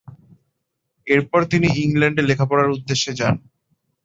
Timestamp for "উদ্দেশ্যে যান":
2.75-3.35